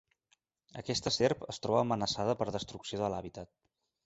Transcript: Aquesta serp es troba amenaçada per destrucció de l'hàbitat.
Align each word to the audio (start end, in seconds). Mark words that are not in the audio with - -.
Aquesta 0.81 1.13
serp 1.17 1.45
es 1.55 1.61
troba 1.67 1.83
amenaçada 1.83 2.35
per 2.41 2.49
destrucció 2.57 3.03
de 3.05 3.13
l'hàbitat. 3.17 3.55